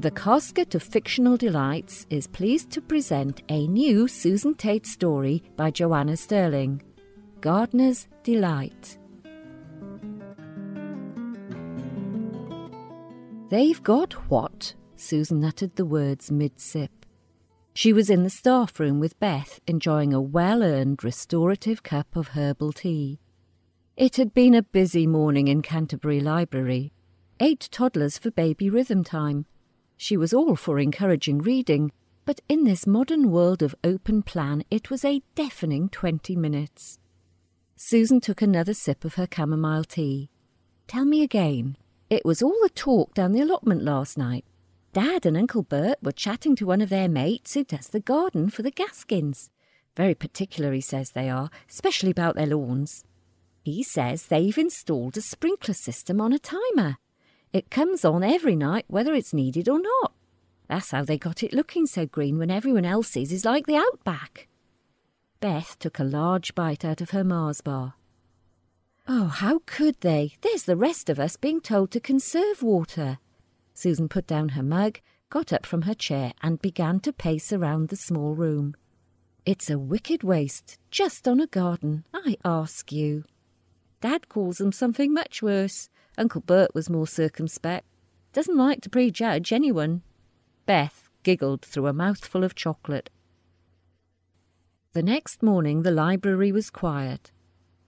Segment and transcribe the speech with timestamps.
[0.00, 5.72] The Casket of Fictional Delights is pleased to present a new Susan Tate story by
[5.72, 6.82] Joanna Sterling
[7.40, 8.96] Gardener's Delight.
[13.48, 14.72] They've got what?
[14.94, 17.04] Susan uttered the words mid sip.
[17.74, 22.28] She was in the staff room with Beth, enjoying a well earned restorative cup of
[22.28, 23.18] herbal tea.
[23.96, 26.92] It had been a busy morning in Canterbury Library.
[27.40, 29.46] Eight toddlers for baby rhythm time.
[30.00, 31.90] She was all for encouraging reading,
[32.24, 37.00] but in this modern world of open plan, it was a deafening twenty minutes.
[37.74, 40.30] Susan took another sip of her chamomile tea.
[40.86, 41.76] Tell me again.
[42.08, 44.44] It was all the talk down the allotment last night.
[44.92, 48.50] Dad and Uncle Bert were chatting to one of their mates who does the garden
[48.50, 49.50] for the Gaskins.
[49.96, 53.04] Very particular, he says they are, especially about their lawns.
[53.64, 56.98] He says they've installed a sprinkler system on a timer.
[57.52, 60.12] It comes on every night whether it's needed or not.
[60.68, 64.48] That's how they got it looking so green when everyone else's is like the outback.
[65.40, 67.94] Beth took a large bite out of her Mars bar.
[69.06, 70.32] Oh, how could they?
[70.42, 73.18] There's the rest of us being told to conserve water.
[73.72, 77.88] Susan put down her mug, got up from her chair, and began to pace around
[77.88, 78.74] the small room.
[79.46, 83.24] It's a wicked waste, just on a garden, I ask you.
[84.02, 85.88] Dad calls them something much worse.
[86.18, 87.86] Uncle Bert was more circumspect.
[88.32, 90.02] Doesn't like to prejudge anyone.
[90.66, 93.08] Beth giggled through a mouthful of chocolate.
[94.92, 97.30] The next morning the library was quiet.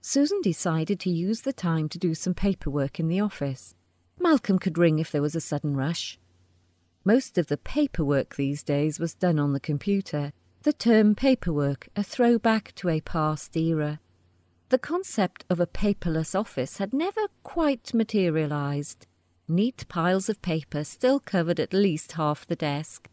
[0.01, 3.75] Susan decided to use the time to do some paperwork in the office.
[4.19, 6.19] Malcolm could ring if there was a sudden rush.
[7.05, 10.33] Most of the paperwork these days was done on the computer.
[10.63, 14.01] The term paperwork, a throwback to a past era.
[14.71, 19.07] The concept of a paperless office had never quite materialized.
[19.47, 23.09] Neat piles of paper still covered at least half the desk.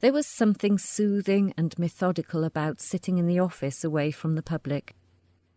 [0.00, 4.96] There was something soothing and methodical about sitting in the office away from the public.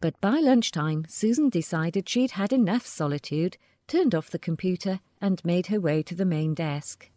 [0.02, 3.58] But by lunchtime, Susan decided she'd had enough solitude
[3.88, 7.10] turned off the computer, and made her way to the main desk.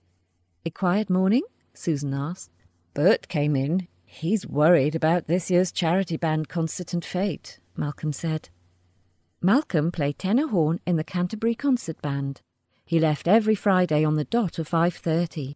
[0.64, 1.42] A quiet morning?
[1.74, 2.50] Susan asked.
[2.94, 3.88] Bert came in.
[4.04, 8.48] He's worried about this year's charity band concert and fete, Malcolm said.
[9.40, 12.42] Malcolm played tenor horn in the Canterbury Concert Band.
[12.84, 15.54] He left every Friday on the dot of 5.30.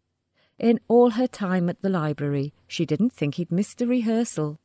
[0.59, 4.59] In all her time at the library, she didn't think he'd missed a rehearsal.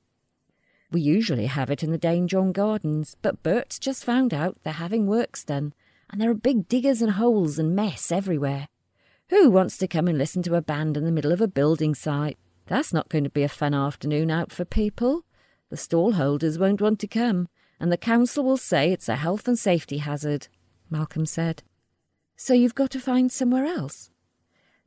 [0.91, 4.75] We usually have it in the Dane John Gardens, but Bert's just found out they're
[4.75, 5.73] having works done,
[6.11, 8.69] and there are big diggers and holes and mess everywhere.
[9.31, 11.95] Who wants to come and listen to a band in the middle of a building
[11.95, 12.39] site?
[12.67, 15.25] That's not going to be a fun afternoon out for people.
[15.71, 17.49] The stall holders won't want to come,
[17.81, 20.49] and the council will say it's a health and safety hazard,
[20.89, 21.63] Malcolm said.
[22.37, 24.11] So you've got to find somewhere else.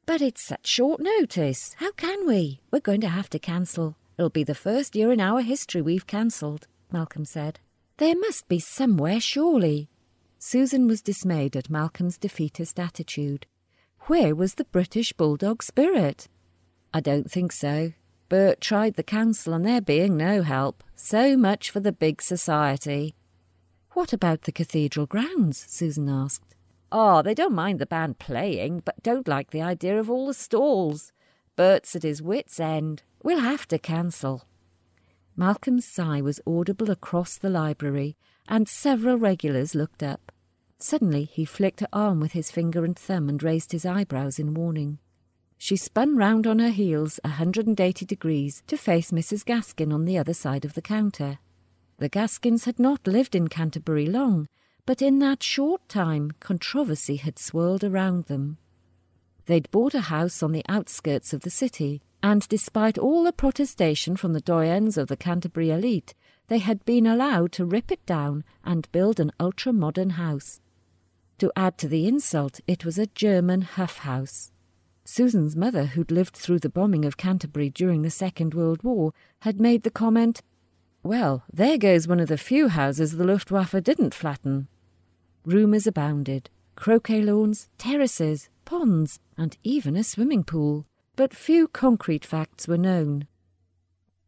[0.06, 1.76] But it's such short notice.
[1.78, 2.62] How can we?
[2.72, 3.96] We're going to have to cancel.
[4.18, 7.60] It'll be the first year in our history we've cancelled, Malcolm said.
[7.98, 9.90] There must be somewhere, surely.
[10.38, 13.46] Susan was dismayed at Malcolm's defeatist attitude.
[14.04, 16.28] Where was the British bulldog spirit?
[16.94, 17.94] I don't think so.
[18.30, 20.84] Bert tried the council and there being no help.
[20.96, 23.16] So much for the big society.
[23.94, 25.66] What about the cathedral grounds?
[25.68, 26.56] Susan asked.
[26.92, 30.34] Oh, they don't mind the band playing, but don't like the idea of all the
[30.34, 31.12] stalls.
[31.56, 33.04] Bert's at his wits' end.
[33.24, 34.46] We'll have to cancel.
[35.36, 38.16] Malcolm's sigh was audible across the library,
[38.48, 40.32] and several regulars looked up.
[40.80, 44.54] Suddenly he flicked her arm with his finger and thumb and raised his eyebrows in
[44.54, 45.00] warning.
[45.62, 49.44] She spun round on her heels a hundred and eighty degrees to face Mrs.
[49.44, 51.38] Gaskin on the other side of the counter.
[51.98, 54.48] The Gaskins had not lived in Canterbury long,
[54.86, 58.58] but in that short time controversy had swirled around them.
[59.48, 64.16] They'd bought a house on the outskirts of the city, and despite all the protestation
[64.16, 66.16] from the doyens of the Canterbury elite,
[66.48, 70.62] they had been allowed to rip it down and build an ultra modern house.
[71.40, 74.54] To add to the insult, it was a German huff house.
[75.12, 79.60] Susan's mother, who'd lived through the bombing of Canterbury during the Second World War, had
[79.60, 80.44] made the comment,
[81.02, 84.68] Well, there goes one of the few houses the Luftwaffe didn't flatten.
[85.46, 90.86] Rumours abounded croquet lawns, terraces, ponds, and even a swimming pool,
[91.16, 93.26] but few concrete facts were known.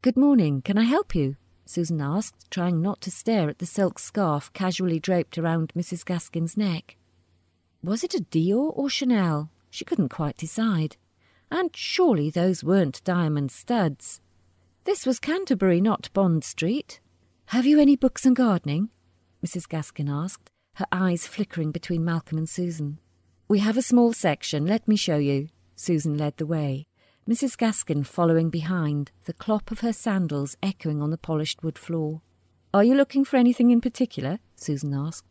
[0.02, 1.36] Good morning, can I help you?
[1.64, 6.04] Susan asked, trying not to stare at the silk scarf casually draped around Mrs.
[6.04, 6.98] Gaskin's neck.
[7.84, 9.52] Was it a Dior or Chanel?
[9.72, 10.98] She couldn't quite decide.
[11.50, 14.22] And surely those weren't diamond studs.
[14.84, 17.00] This was Canterbury, not Bond Street.
[17.48, 18.92] Have you any books on gardening?
[19.44, 19.68] Mrs.
[19.68, 23.00] Gaskin asked, her eyes flickering between Malcolm and Susan.
[23.48, 24.68] We have a small section.
[24.68, 25.50] Let me show you.
[25.76, 26.86] Susan led the way,
[27.30, 27.56] Mrs.
[27.56, 32.22] Gaskin following behind, the clop of her sandals echoing on the polished wood floor.
[32.74, 34.40] Are you looking for anything in particular?
[34.56, 35.28] Susan asked.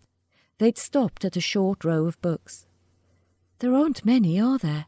[0.58, 2.66] They'd stopped at a short row of books.
[3.60, 4.86] There aren't many, are there?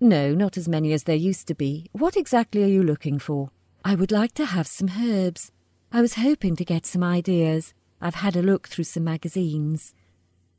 [0.00, 1.90] No, not as many as there used to be.
[1.90, 3.50] What exactly are you looking for?
[3.84, 5.50] I would like to have some herbs.
[5.90, 7.74] I was hoping to get some ideas.
[8.00, 9.92] I've had a look through some magazines.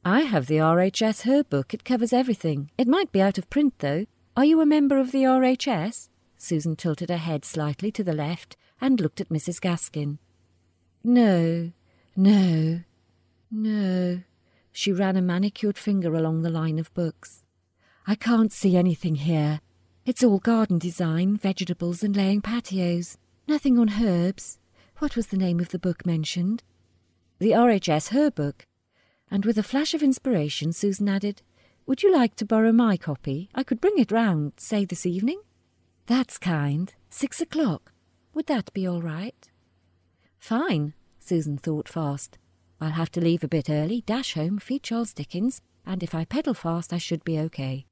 [0.03, 1.73] I have the RHS herb book.
[1.73, 2.69] It covers everything.
[2.77, 4.07] It might be out of print, though.
[4.35, 6.09] Are you a member of the RHS?
[6.37, 9.61] Susan tilted her head slightly to the left and looked at Mrs.
[9.61, 10.17] Gaskin.
[11.01, 11.71] No,
[12.13, 12.81] no,
[13.49, 14.19] no.
[14.79, 17.43] She ran a manicured finger along the line of books.
[18.05, 19.59] I can't see anything here.
[20.05, 23.17] It's all garden design, vegetables, and laying patios.
[23.47, 24.59] Nothing on herbs.
[24.99, 26.61] What was the name of the book mentioned?
[27.39, 28.67] The RHS Herb Book.
[29.31, 31.41] And with a flash of inspiration, Susan added,
[31.87, 33.49] would you like to borrow my copy?
[33.55, 35.41] I could bring it round, say this evening.
[36.05, 36.93] That's kind.
[37.09, 37.93] Six o'clock.
[38.35, 39.49] Would that be all right?
[40.37, 42.37] Fine, Susan thought fast.
[42.79, 46.25] I'll have to leave a bit early, dash home, feed Charles Dickens, and if I
[46.25, 47.85] pedal fast, I should be okay.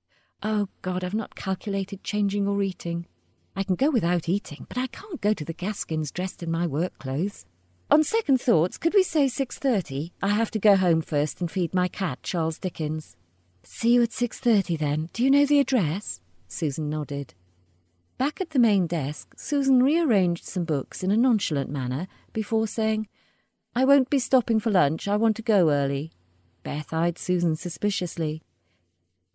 [0.44, 3.08] Oh, God, I've not calculated changing or eating.
[3.56, 6.68] I can go without eating, but I can't go to the Gaskins dressed in my
[6.68, 7.46] work clothes.
[7.90, 10.12] On second thoughts, could we say 6.30?
[10.22, 13.16] I have to go home first and feed my cat, Charles Dickens.
[13.64, 15.10] See you at 6.30 then.
[15.14, 16.20] Do you know the address?
[16.48, 17.34] Susan nodded.
[18.18, 23.08] Back at the main desk, Susan rearranged some books in a nonchalant manner before saying,
[23.76, 25.08] I won't be stopping for lunch.
[25.08, 26.12] I want to go early.
[26.64, 28.42] Beth eyed Susan suspiciously.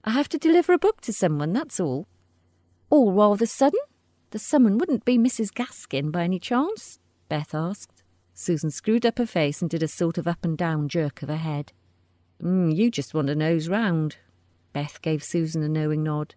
[0.02, 2.08] I have to deliver a book to someone, that's all.
[2.88, 3.80] All rather sudden?
[4.30, 5.52] The someone wouldn't be Mrs.
[5.52, 6.98] Gaskin by any chance?
[7.28, 8.02] Beth asked.
[8.32, 11.28] Susan screwed up her face and did a sort of up and down jerk of
[11.28, 11.72] her head.
[12.42, 14.16] Mm, you just want a nose round.
[14.72, 16.34] Beth gave Susan a knowing nod.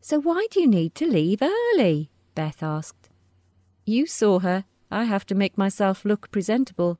[0.00, 2.10] So why do you need to leave early?
[2.34, 3.10] Beth asked.
[3.84, 4.64] You saw her.
[4.90, 6.98] I have to make myself look presentable.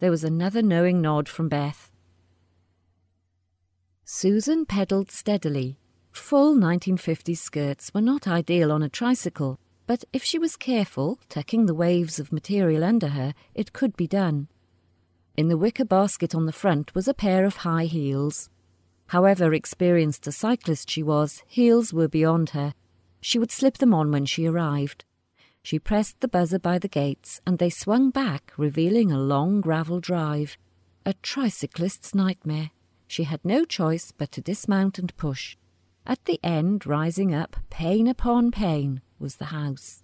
[0.00, 1.90] There was another knowing nod from Beth.
[4.04, 5.80] Susan pedalled steadily.
[6.12, 9.58] Full 1950s skirts were not ideal on a tricycle,
[9.88, 14.06] but if she was careful, tucking the waves of material under her, it could be
[14.06, 14.46] done.
[15.36, 18.50] In the wicker basket on the front was a pair of high heels.
[19.08, 22.72] However experienced a cyclist she was, heels were beyond her.
[23.20, 25.04] She would slip them on when she arrived.
[25.62, 30.00] She pressed the buzzer by the gates, and they swung back, revealing a long gravel
[30.00, 30.56] drive.
[31.04, 32.70] A tricyclist's nightmare.
[33.06, 35.56] She had no choice but to dismount and push.
[36.06, 40.02] At the end, rising up, pane upon pane, was the house.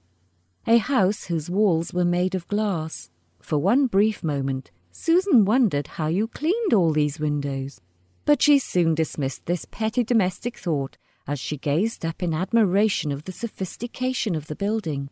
[0.66, 3.10] A house whose walls were made of glass.
[3.40, 7.80] For one brief moment, Susan wondered how you cleaned all these windows.
[8.24, 10.96] But she soon dismissed this petty domestic thought
[11.26, 15.10] as she gazed up in admiration of the sophistication of the building.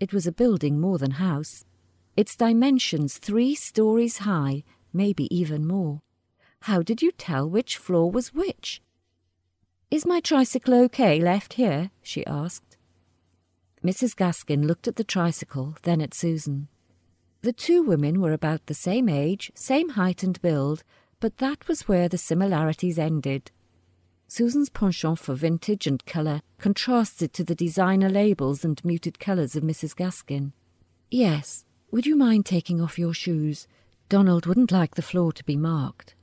[0.00, 1.64] It was a building more than house.
[2.16, 6.02] Its dimensions three stories high, maybe even more.
[6.62, 8.82] How did you tell which floor was which?
[9.90, 11.90] Is my tricycle okay left here?
[12.02, 12.76] she asked.
[13.84, 14.16] Mrs.
[14.16, 16.68] Gaskin looked at the tricycle, then at Susan.
[17.42, 20.82] The two women were about the same age, same height and build,
[21.20, 23.50] but that was where the similarities ended.
[24.36, 29.62] Susan's penchant for vintage and colour contrasted to the designer labels and muted colours of
[29.62, 29.94] Mrs.
[29.94, 30.50] Gaskin.
[31.08, 33.68] Yes, would you mind taking off your shoes?
[34.08, 36.16] Donald wouldn't like the floor to be marked.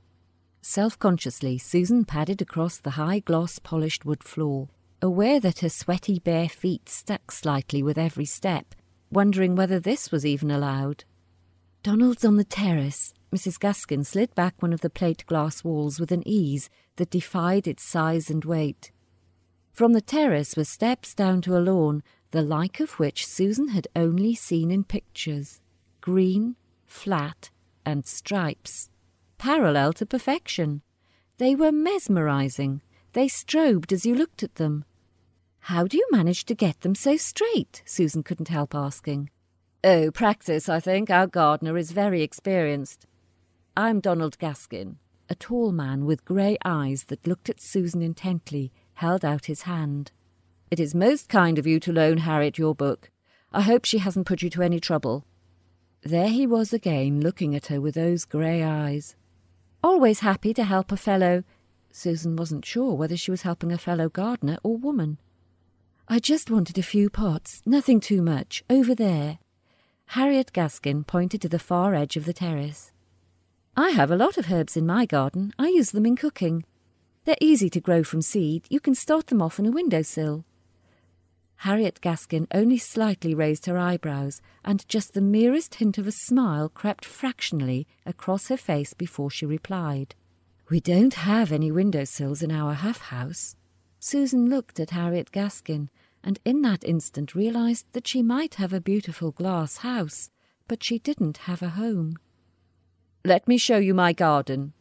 [0.60, 4.68] Self consciously, Susan padded across the high gloss polished wood floor,
[5.00, 8.74] aware that her sweaty bare feet stuck slightly with every step,
[9.10, 11.04] wondering whether this was even allowed.
[11.82, 13.14] Donald's on the terrace.
[13.32, 13.58] Mrs.
[13.58, 17.82] Gaskin slid back one of the plate glass walls with an ease that defied its
[17.82, 18.92] size and weight.
[19.72, 23.88] From the terrace were steps down to a lawn, the like of which Susan had
[23.96, 25.60] only seen in pictures
[26.02, 27.48] green, flat,
[27.86, 28.90] and stripes,
[29.38, 30.82] parallel to perfection.
[31.38, 32.82] They were mesmerizing.
[33.14, 34.84] They strobed as you looked at them.
[35.60, 37.82] How do you manage to get them so straight?
[37.86, 39.30] Susan couldn't help asking.
[39.84, 41.08] Oh, practice, I think.
[41.08, 43.06] Our gardener is very experienced.
[43.74, 44.96] I'm Donald Gaskin.
[45.30, 50.12] A tall man with grey eyes that looked at Susan intently held out his hand.
[50.70, 53.10] It is most kind of you to loan Harriet your book.
[53.50, 55.24] I hope she hasn't put you to any trouble.
[56.02, 59.16] There he was again, looking at her with those grey eyes.
[59.82, 61.42] Always happy to help a fellow.
[61.90, 65.16] Susan wasn't sure whether she was helping a fellow gardener or woman.
[66.08, 69.38] I just wanted a few pots, nothing too much, over there.
[70.08, 72.92] Harriet Gaskin pointed to the far edge of the terrace.
[73.76, 75.54] I have a lot of herbs in my garden.
[75.58, 76.64] I use them in cooking.
[77.24, 78.66] They're easy to grow from seed.
[78.68, 80.44] You can start them off on a windowsill.
[81.56, 86.68] Harriet Gaskin only slightly raised her eyebrows, and just the merest hint of a smile
[86.68, 90.14] crept fractionally across her face before she replied.
[90.68, 93.56] We don't have any windowsills in our Huff house.
[94.00, 95.88] Susan looked at Harriet Gaskin,
[96.22, 100.30] and in that instant realized that she might have a beautiful glass house,
[100.68, 102.16] but she didn't have a home.
[103.24, 104.72] Let me show you my garden.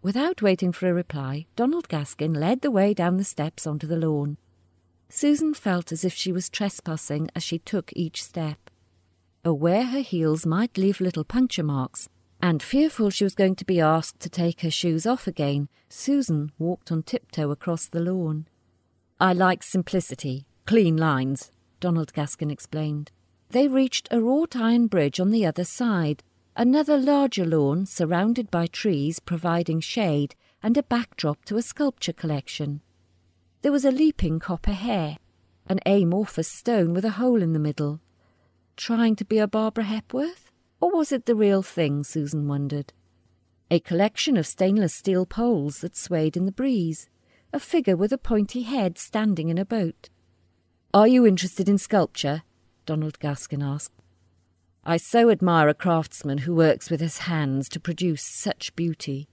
[0.00, 3.98] Without waiting for a reply, Donald Gaskin led the way down the steps onto the
[3.98, 4.38] lawn.
[5.10, 8.70] Susan felt as if she was trespassing as she took each step.
[9.44, 12.08] Aware her heels might leave little puncture marks,
[12.40, 16.50] and fearful she was going to be asked to take her shoes off again, Susan
[16.58, 18.46] walked on tiptoe across the lawn.
[19.20, 23.12] I like simplicity, clean lines, Donald Gaskin explained.
[23.50, 26.24] They reached a wrought iron bridge on the other side,
[26.56, 32.80] another larger lawn surrounded by trees providing shade and a backdrop to a sculpture collection.
[33.62, 35.16] There was a leaping copper hare,
[35.68, 38.00] an amorphous stone with a hole in the middle.
[38.76, 40.50] Trying to be a Barbara Hepworth?
[40.80, 42.92] Or was it the real thing, Susan wondered?
[43.70, 47.08] A collection of stainless steel poles that swayed in the breeze,
[47.52, 50.08] a figure with a pointy head standing in a boat.
[50.92, 52.42] Are you interested in sculpture?
[52.84, 54.01] Donald Gaskin asked.
[54.84, 59.28] I so admire a craftsman who works with his hands to produce such beauty.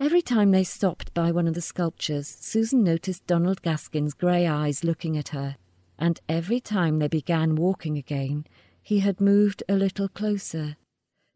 [0.00, 4.84] Every time they stopped by one of the sculptures, Susan noticed Donald Gaskin's grey eyes
[4.84, 5.56] looking at her,
[5.98, 8.46] and every time they began walking again,
[8.80, 10.76] he had moved a little closer,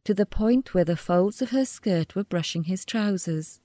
[0.05, 3.61] to the point where the folds of her skirt were brushing his trousers.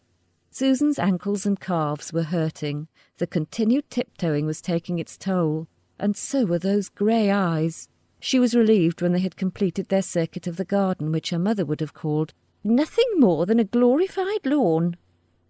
[0.51, 2.89] Susan's ankles and calves were hurting,
[3.19, 7.87] the continued tiptoeing was taking its toll, and so were those grey eyes.
[8.27, 11.63] She was relieved when they had completed their circuit of the garden, which her mother
[11.63, 14.97] would have called Nothing more than a glorified lawn.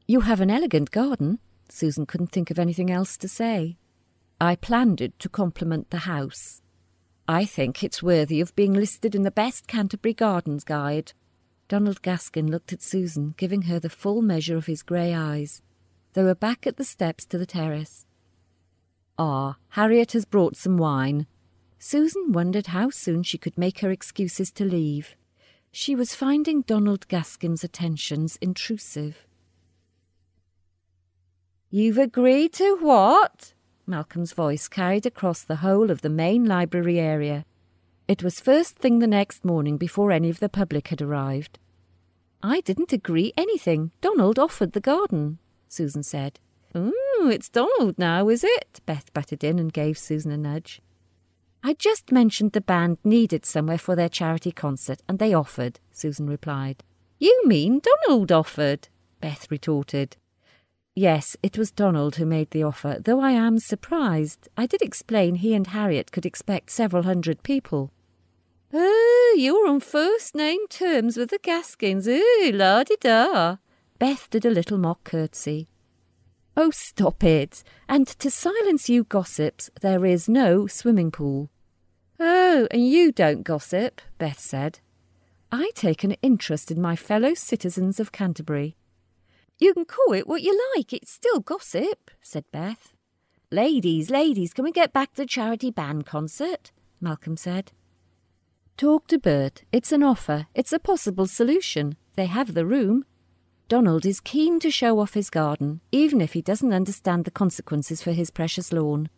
[0.07, 1.39] You have an elegant garden.
[1.69, 3.77] Susan couldn't think of anything else to say.
[4.39, 6.61] I planned it to complement the house.
[7.27, 11.13] I think it's worthy of being listed in the best Canterbury Gardens Guide.
[11.67, 15.63] Donald Gaskin looked at Susan, giving her the full measure of his grey eyes.
[16.13, 18.05] They were back at the steps to the terrace.
[19.17, 21.25] Ah, Harriet has brought some wine.
[21.79, 25.15] Susan wondered how soon she could make her excuses to leave.
[25.71, 29.27] She was finding Donald Gaskin's attentions intrusive.
[31.69, 33.53] You've agreed to what?
[33.85, 37.45] Malcolm's voice carried across the whole of the main library area.
[38.07, 41.59] It was first thing the next morning before any of the public had arrived.
[42.41, 43.91] I didn't agree anything.
[44.01, 46.39] Donald offered the garden, Susan said.
[46.73, 48.81] Oh, it's Donald now, is it?
[48.85, 50.81] Beth butted in and gave Susan a nudge.
[51.67, 56.25] I just mentioned the band needed somewhere for their charity concert, and they offered, Susan
[56.25, 56.81] replied.
[57.19, 58.87] You mean Donald offered?
[59.19, 60.15] Beth retorted.
[60.95, 64.47] Yes, it was Donald who made the offer, though I am surprised.
[64.55, 67.91] I did explain he and Harriet could expect several hundred people.
[68.73, 72.07] Oh, you're on first name terms with the Gaskins.
[72.07, 73.57] Oh, la di da.
[73.99, 75.67] Beth did a little mock curtsy.
[76.55, 77.61] Oh, stop it!
[77.89, 81.49] And to silence you gossips, there is no swimming pool.
[82.19, 84.79] Oh, and you don't gossip, Beth said.
[85.51, 88.75] I take an interest in my fellow citizens of Canterbury.
[89.59, 92.93] You can call it what you like, it's still gossip, said Beth.
[93.51, 96.71] Ladies, ladies, can we get back to the charity band concert?
[96.99, 97.71] Malcolm said.
[98.75, 99.63] Talk to Bert.
[99.71, 100.47] It's an offer.
[100.53, 101.97] It's a possible solution.
[102.15, 103.05] They have the room.
[103.69, 108.01] Donald is keen to show off his garden, even if he doesn't understand the consequences
[108.03, 109.09] for his precious lawn.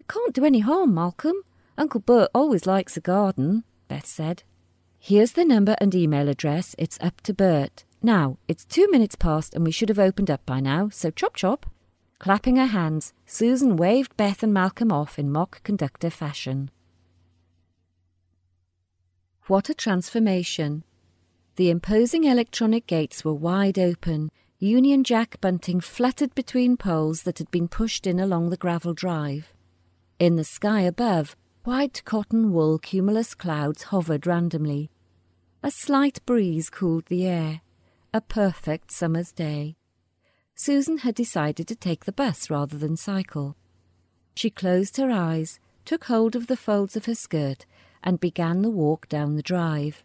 [0.00, 1.42] It can't do any harm, Malcolm.
[1.76, 4.42] Uncle Bert always likes a garden, Beth said.
[4.98, 6.74] Here's the number and email address.
[6.78, 7.84] It's up to Bert.
[8.02, 11.36] Now, it's two minutes past and we should have opened up by now, so chop
[11.36, 11.66] chop.
[12.18, 16.70] Clapping her hands, Susan waved Beth and Malcolm off in mock conductor fashion.
[19.46, 20.84] What a transformation!
[21.56, 27.50] The imposing electronic gates were wide open, Union Jack bunting fluttered between poles that had
[27.50, 29.52] been pushed in along the gravel drive.
[30.18, 34.90] In the sky above, white cotton wool cumulus clouds hovered randomly.
[35.62, 37.62] A slight breeze cooled the air.
[38.12, 39.76] A perfect summer's day.
[40.54, 43.56] Susan had decided to take the bus rather than cycle.
[44.36, 47.66] She closed her eyes, took hold of the folds of her skirt,
[48.02, 50.04] and began the walk down the drive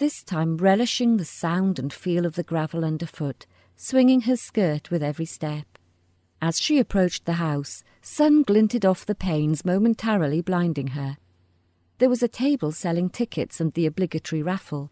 [0.00, 5.02] this time relishing the sound and feel of the gravel underfoot, swinging her skirt with
[5.02, 5.66] every step.
[6.40, 11.16] As she approached the house, sun glinted off the panes, momentarily blinding her.
[11.98, 14.90] There was a table selling tickets and the obligatory raffle.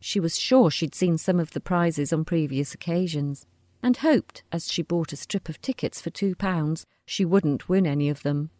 [0.00, 3.46] She was sure she'd seen some of the prizes on previous occasions.
[3.80, 7.86] and hoped, as she bought a strip of tickets for two pounds, she wouldn't win
[7.86, 8.50] any of them.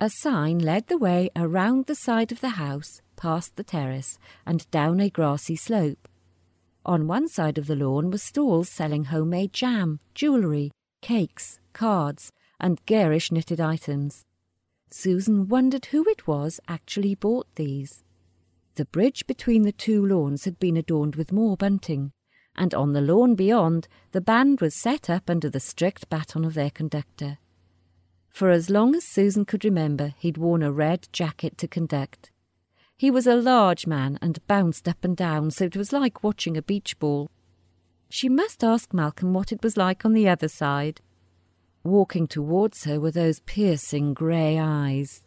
[0.00, 4.68] A sign led the way around the side of the house, past the terrace, and
[4.70, 6.08] down a grassy slope.
[6.84, 12.84] On one side of the lawn were stalls selling homemade jam, jewellery, cakes, cards, and
[12.86, 14.24] garish knitted items.
[14.90, 18.02] Susan wondered who it was actually bought these.
[18.74, 22.12] The bridge between the two lawns had been adorned with more bunting,
[22.56, 26.54] and on the lawn beyond the band was set up under the strict baton of
[26.54, 27.38] their conductor.
[28.28, 32.30] For as long as Susan could remember, he'd worn a red jacket to conduct.
[32.96, 36.56] He was a large man and bounced up and down, so it was like watching
[36.56, 37.30] a beach ball.
[38.08, 41.00] She must ask Malcolm what it was like on the other side.
[41.82, 45.22] Walking towards her were those piercing grey eyes.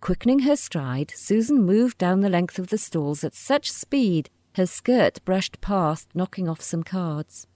[0.00, 4.66] Quickening her stride, Susan moved down the length of the stalls at such speed her
[4.66, 7.46] skirt brushed past, knocking off some cards.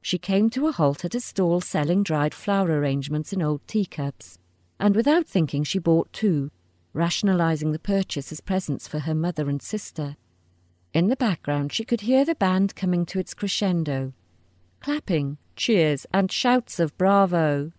[0.00, 4.38] She came to a halt at a stall selling dried flower arrangements in old teacups,
[4.80, 6.50] and without thinking she bought two,
[6.94, 10.16] rationalizing the purchase as presents for her mother and sister.
[10.92, 14.12] In the background she could hear the band coming to its crescendo.
[14.80, 17.72] Clapping, cheers, and shouts of bravo.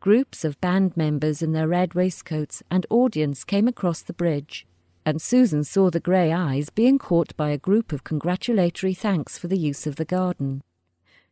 [0.00, 4.66] Groups of band members in their red waistcoats and audience came across the bridge,
[5.06, 9.48] and Susan saw the grey eyes being caught by a group of congratulatory thanks for
[9.48, 10.62] the use of the garden.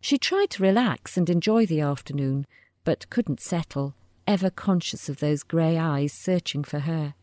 [0.00, 2.46] She tried to relax and enjoy the afternoon,
[2.84, 3.94] but couldn't settle,
[4.26, 7.14] ever conscious of those grey eyes searching for her.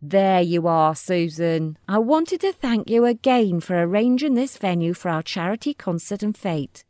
[0.00, 1.76] There you are, Susan.
[1.88, 6.36] I wanted to thank you again for arranging this venue for our charity concert and
[6.36, 6.84] fete.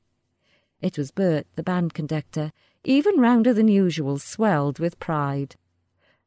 [0.80, 2.52] It was Bert, the band conductor,
[2.84, 5.56] even rounder than usual, swelled with pride.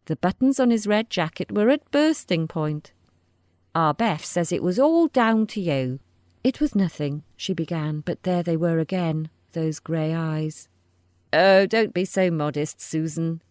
[0.06, 2.92] The buttons on his red jacket were at bursting point.
[3.74, 6.00] Our Beth says it was all down to you.
[6.44, 10.68] It was nothing, she began, but there they were again, those grey eyes.
[11.32, 13.42] Oh, don't be so modest, Susan.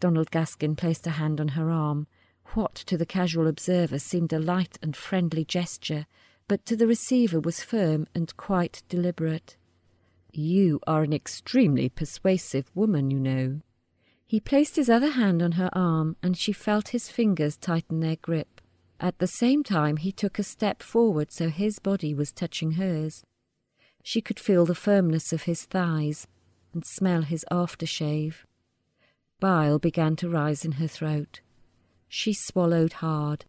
[0.00, 2.08] Donald Gaskin placed a hand on her arm.
[2.54, 6.06] What to the casual observer seemed a light and friendly gesture,
[6.48, 9.56] but to the receiver was firm and quite deliberate.
[10.32, 13.60] You are an extremely persuasive woman, you know.
[14.26, 18.16] He placed his other hand on her arm, and she felt his fingers tighten their
[18.16, 18.60] grip.
[19.00, 23.24] At the same time, he took a step forward so his body was touching hers.
[24.02, 26.26] She could feel the firmness of his thighs
[26.72, 28.44] and smell his aftershave.
[29.40, 31.40] Bile began to rise in her throat.
[32.08, 33.46] She swallowed hard.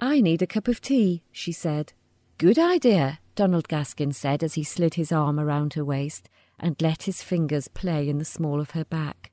[0.00, 1.94] I need a cup of tea, she said.
[2.38, 7.04] Good idea, Donald Gaskin said as he slid his arm around her waist and let
[7.04, 9.30] his fingers play in the small of her back.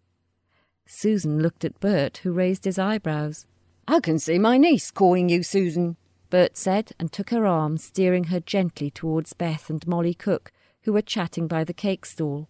[0.85, 3.45] Susan looked at Bert, who raised his eyebrows.
[3.88, 5.97] I can see my niece calling you Susan,
[6.29, 10.51] Bert said, and took her arm, steering her gently towards Beth and Molly Cook,
[10.83, 12.47] who were chatting by the cake stall.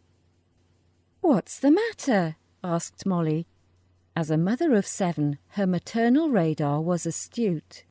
[1.21, 2.37] What's the matter?
[2.63, 3.47] asked Molly.
[4.15, 7.85] As a mother of seven, her maternal radar was astute.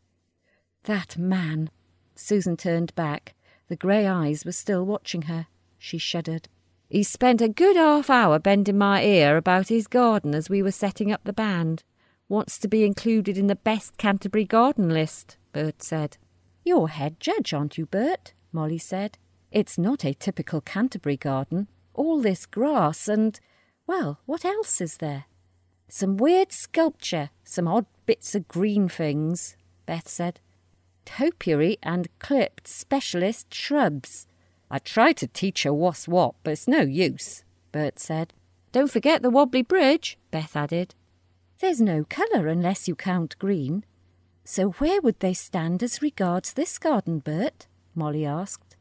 [0.84, 1.70] That man.
[2.14, 3.34] Susan turned back.
[3.68, 5.46] The grey eyes were still watching her.
[5.78, 6.48] She shuddered.
[6.88, 10.72] He spent a good half hour bending my ear about his garden as we were
[10.72, 11.84] setting up the band
[12.28, 16.18] wants to be included in the best Canterbury garden list, Bert said.
[16.64, 18.34] You're head judge, aren't you, Bert?
[18.52, 19.16] Molly said.
[19.50, 21.68] It's not a typical Canterbury garden.
[21.94, 23.40] All this grass and,
[23.86, 25.24] well, what else is there?
[25.88, 30.40] Some weird sculpture, some odd bits of green things, Beth said.
[31.08, 34.26] Topiary and clipped specialist shrubs.
[34.70, 38.34] I tried to teach her what's what, but it's no use, Bert said.
[38.72, 40.94] Don't forget the wobbly bridge, Beth added.
[41.60, 43.84] There's no colour unless you count green.
[44.44, 47.66] So where would they stand as regards this garden, Bert?
[47.94, 48.76] Molly asked.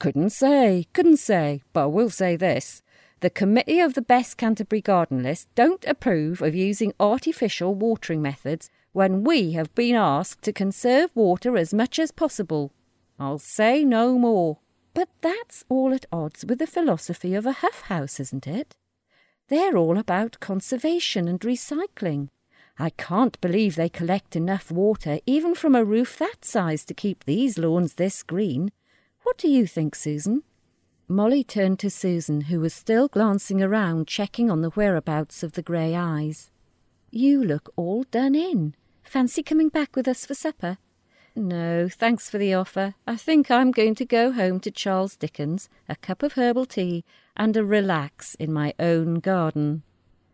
[0.00, 2.82] Couldn't say, couldn't say, but I will say this.
[3.20, 8.68] The committee of the best Canterbury garden list don't approve of using artificial watering methods
[8.98, 12.72] when we have been asked to conserve water as much as possible.
[13.16, 14.58] I'll say no more.
[14.92, 18.74] But that's all at odds with the philosophy of a Huff house, isn't it?
[19.46, 22.30] They're all about conservation and recycling.
[22.76, 27.22] I can't believe they collect enough water, even from a roof that size, to keep
[27.22, 28.72] these lawns this green.
[29.22, 30.42] What do you think, Susan?
[31.06, 35.62] Molly turned to Susan, who was still glancing around, checking on the whereabouts of the
[35.62, 36.50] grey eyes.
[37.12, 38.74] You look all done in.
[39.08, 40.76] Fancy coming back with us for supper?
[41.34, 42.94] No, thanks for the offer.
[43.06, 47.06] I think I'm going to go home to Charles Dickens, a cup of herbal tea,
[47.34, 49.82] and a relax in my own garden.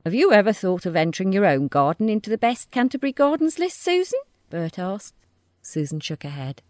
[0.04, 3.80] Have you ever thought of entering your own garden into the best Canterbury Gardens list,
[3.80, 4.18] Susan?
[4.50, 5.14] Bert asked.
[5.62, 6.60] Susan shook her head.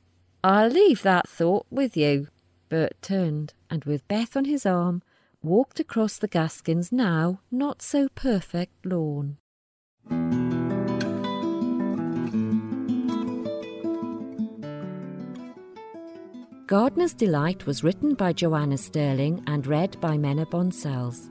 [0.44, 2.28] I'll leave that thought with you,
[2.68, 5.02] Bert turned, and with Beth on his arm,
[5.42, 9.38] walked across the Gaskins' now not so perfect lawn.
[16.66, 21.28] Gardener's Delight was written by Joanna Sterling and read by Menna Bonsells.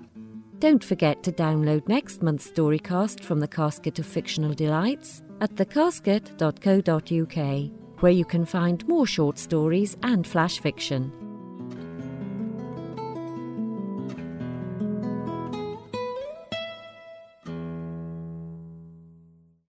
[0.60, 7.72] Don't forget to download next month's storycast from the Casket of Fictional Delights at thecasket.co.uk,
[8.02, 11.12] where you can find more short stories and flash fiction.